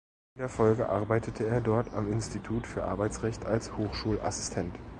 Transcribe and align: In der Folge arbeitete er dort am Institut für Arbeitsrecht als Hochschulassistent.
In 0.33 0.39
der 0.39 0.49
Folge 0.49 0.89
arbeitete 0.89 1.45
er 1.45 1.61
dort 1.61 1.93
am 1.93 2.11
Institut 2.11 2.65
für 2.65 2.85
Arbeitsrecht 2.85 3.45
als 3.45 3.77
Hochschulassistent. 3.77 4.75